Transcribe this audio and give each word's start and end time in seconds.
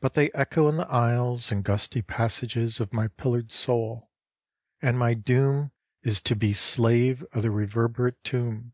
But 0.00 0.14
they 0.14 0.30
echo 0.30 0.66
in 0.66 0.78
the 0.78 0.88
aisles 0.88 1.52
And 1.52 1.62
gusty 1.62 2.00
passages 2.00 2.80
of 2.80 2.94
my 2.94 3.08
pillared 3.08 3.50
soul, 3.50 4.10
And 4.80 4.98
my 4.98 5.12
doom 5.12 5.72
Is 6.00 6.22
to 6.22 6.34
be 6.34 6.54
slave 6.54 7.22
of 7.34 7.42
their 7.42 7.50
reverberate 7.50 8.24
tomb. 8.24 8.72